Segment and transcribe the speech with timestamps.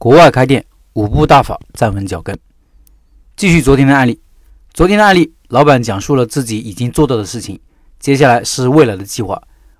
[0.00, 0.64] 国外开店
[0.94, 2.34] 五步大法站稳脚跟。
[3.36, 4.18] 继续昨天的案例，
[4.72, 7.60] 昨天的案例，老板讲述了自己已经做到的事情，
[7.98, 9.38] 接下来是未来的计划。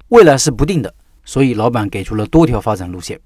[0.09, 0.95] 未来是不定的，
[1.25, 3.19] 所以老板给出了多条发展路线。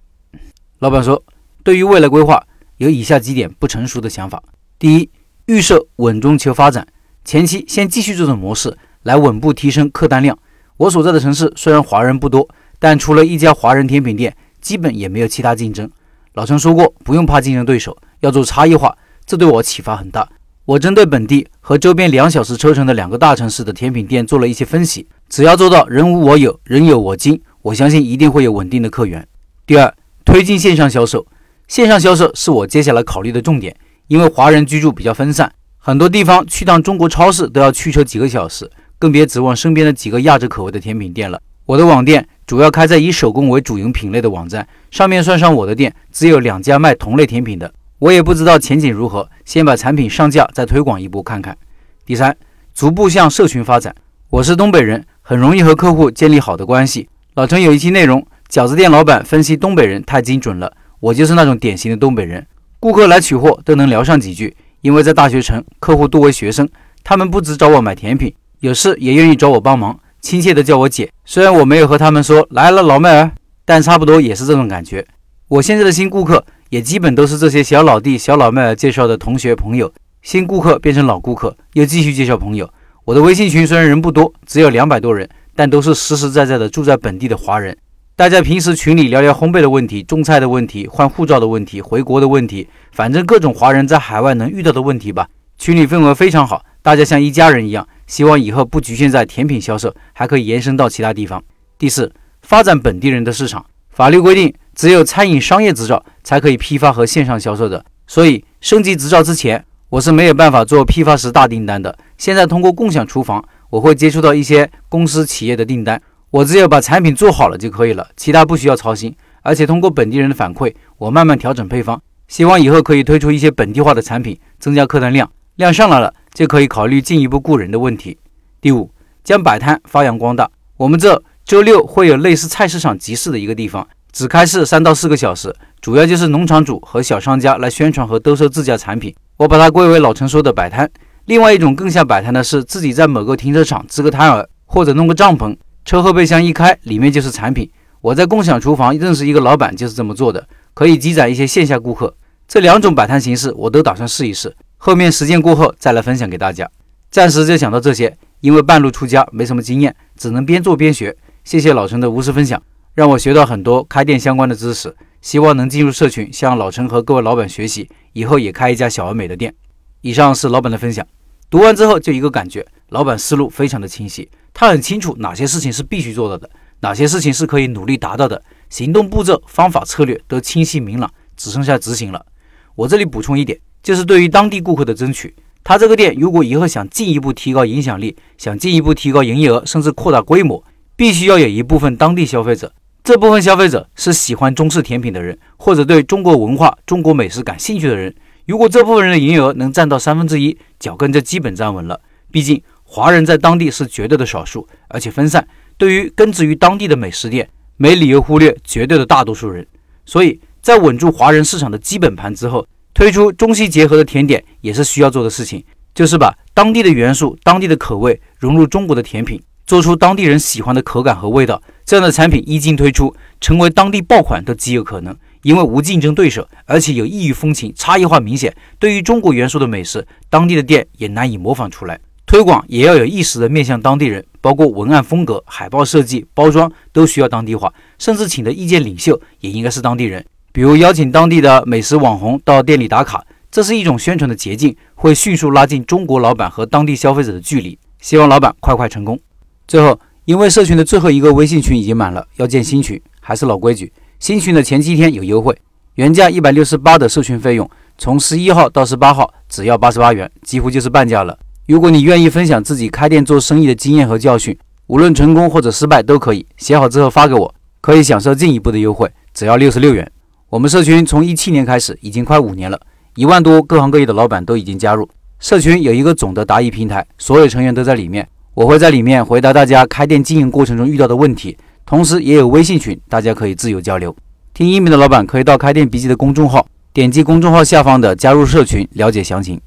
[0.78, 1.20] 老板说，
[1.64, 2.40] 对于未来规划
[2.76, 4.40] 有以下几点不成熟的想法：
[4.78, 5.10] 第一，
[5.46, 6.86] 预设稳中求发展，
[7.24, 10.38] 前期先继续这种模式来稳步提升客单量。
[10.76, 12.48] 我所在的城市虽然华人不多，
[12.78, 15.90] 但除了一家华人甜品店，基本也没有其他竞争。
[16.34, 20.28] 老陈说过，不用怕竞争对手，要做差异化，这对我启发很大。
[20.64, 29.24] 我针对本地和周边两小时车程的两个大城市的甜品店做了一些分析，只要做到人无我有，人有我精，我相信一定会有稳定的客源。
[29.64, 29.94] 第二，
[30.24, 31.24] 推进线上销售，
[31.68, 33.76] 线上销售是我接下来考虑的重点，
[34.08, 41.40] 因为华人居住比较分散，很多地方去趟中国超市都要驱车几个小时，更别指望身边的几个亚洲口味的甜品店了。
[41.66, 42.26] 我的网店。
[42.46, 47.72] 主要开在以手工为主营品类的网站上面，算上我的店，只有两家卖同类甜品的。
[47.98, 51.56] 我也不知道前景如何，先把产品上架，再推广一波看看。
[52.04, 52.36] 第三，
[52.74, 53.94] 逐步向社群发展。
[54.28, 57.08] 我是东北人，很容易和客户建立好的关系。
[57.34, 62.46] 老陈有一期内容，饺子店老板分析东北人太精准了，我就是那种典型的东北人。
[62.78, 66.68] 顾客来取货都能聊上几句，因为在大学城，客户多为学生，
[67.02, 69.98] 他们不只找我买甜品，有事也愿意找我帮忙。
[70.24, 73.30] 亲切的叫我姐，虽然我没有和他们说来了老妹儿，
[73.66, 75.06] 但差不多也是这种感觉。
[75.48, 79.92] 我现在的新顾客也基本都是这些小老弟、小老妹儿介绍的同学朋友。
[80.22, 82.66] 新顾客变成老顾客，又继续介绍朋友。
[83.04, 87.76] 我的微信群虽然人不多，只有两百多人，但都是实实在在的住在本地的华人。
[88.16, 95.28] 大家平时群里聊聊烘焙的问题、种菜的问题、换护照的问题、回国的问题，反正各种华人在海外能遇到的问题吧。
[95.58, 97.86] 群里氛围非常好，大家像一家人一样。
[98.14, 101.42] 希望以后不局限在甜品销售，还可以延伸到其他地方。
[101.76, 102.12] 第四，
[102.42, 103.66] 发展本地人的市场。
[103.90, 111.98] 法律规定，只有餐饮商业执照才可以批发和线上销售的，所以升级执照之前，我是没有办法做批发时大订单的。
[112.16, 116.00] 现在通过共享厨房，我会接触到一些公司企业的订单，
[116.30, 119.12] 我只有把产品做好了就可以了，其他不需要操心。
[119.42, 125.28] 而且通过本地人的反馈，我慢慢调整配方，希望以后可以推出一些本地化的产品，增加客单量。
[125.56, 126.12] 量上来了。
[126.34, 128.18] 就可以考虑进一步雇人的问题。
[128.60, 128.90] 第五，
[129.22, 130.50] 将摆摊发扬光大。
[130.76, 139.14] 我们这周六会有类似菜市场集市的一个地方，只开市三到四个小时，主要就是农场主和小商家来宣传和兜售自家产品。
[139.36, 140.90] 我把它归为老陈说的摆摊。
[141.26, 147.70] 另外一种更像摆摊的是自己在某个停车场支个摊儿，或者弄个帐篷，车后备箱一开，里面就是产品。
[148.00, 152.14] 我在共享厨房认识一个老板，就是这么做的，可以积攒一些线下顾客。
[152.46, 154.54] 这两种摆摊形式，我都打算试一试。
[154.86, 156.70] 后面实践过后再来分享给大家。
[157.10, 161.16] 暂时就讲到这些，因为半路出家没什么经验，只能边做边学。
[161.42, 162.62] 谢谢老陈的无私分享，
[162.92, 164.94] 让我学到很多开店相关的知识。
[165.22, 169.54] 希望能进入社群，向老陈和各位老板学习，以后也开一家小而美的店。
[170.02, 171.06] 以上是老板的分享。
[171.48, 176.50] 读完之后就一个感觉，老板思路非常的清晰，他很清楚哪些事情是必须做到的，
[176.80, 182.26] 哪些事情是可以努力达到的，行动步骤、方法、策略都清晰明朗，只剩下执行了。
[182.74, 183.58] 我这里补充一点。
[183.84, 190.64] 就是对于当地顾客的争取，他这个店如果以后想进一步提高影响力，想进一步提高营业额，甚至扩大规模，
[190.96, 192.72] 必须要有一部分当地消费者。
[193.02, 198.14] 这部分消费者是喜欢中式甜品的人，或者对中国文化、中国美食感兴趣的人。
[198.46, 202.00] 如果这部分人的营业额能占到三分之一，脚跟就基本站稳了。
[202.30, 205.46] 毕竟华人在当地是绝对的少数，而且分散。
[205.76, 207.46] 对于根植于当地的美食店，
[207.76, 209.66] 没理由忽略绝对的大多数人。
[210.06, 212.66] 所以在稳住华人市场的基本盘之后。
[212.94, 215.62] 推出中西结合的甜点也是需要做的事情，
[215.92, 221.60] 就是把当地的元素、当地的口味融入中国的甜品，做出当地人喜欢的口感和味道。
[221.84, 228.54] 这样的产品一经推出，成为当地爆款都极有可能，因为无竞争对手，而且有异域风情，差异化明显。
[228.78, 231.98] 对于中国元素的美食，当地的店也难以模仿出来。
[232.26, 240.24] 推广也要有意识的面向当地人，包括文案风格、海报设计、包装都需要当地化，甚至请的意见领袖也应该是当地人。
[240.54, 247.76] 比如邀请当地的美食网红到店里打卡，这是一种宣传的捷径，会迅速拉近中国老板和当地消费者的距离。
[248.00, 249.18] 希望老板快快成功。
[249.66, 255.58] 最后，因为社群的最后一个微信群已经满了，要建新群，还是老规矩，新群的前七天有优惠，
[255.96, 257.68] 原价一百六十八的社群费用，
[257.98, 261.36] 从十一号到十八号只要八十八元，几乎就是半价了。
[261.66, 264.56] 如果你愿意分享自己开店做生意的经验和教训，
[264.86, 270.08] 无论成功或者失败都可以，写好之后发给我，可以享受进一步的优惠，只要六十六元。
[270.54, 272.80] 我们社群从一七年开始，已经快五年了，
[273.16, 275.08] 一万多各行各业的老板都已经加入。
[275.40, 278.24] 社群有一个总的答疑平台，所有成员都在里面，
[278.54, 284.14] 我会在里面回答大家开店经营过程中遇到的问题，同时也有微信群，大家可以自由交流。
[284.52, 289.60] 听音频的老板可以到开店笔记的公众号点击公众号下方的加入社群了解详情。